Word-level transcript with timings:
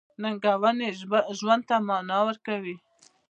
•ننګونې 0.21 0.87
ژوند 1.39 1.63
ته 1.69 1.75
مانا 1.87 2.19
ورکوي. 2.27 2.75